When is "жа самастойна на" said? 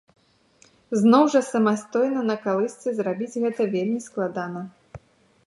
1.33-2.35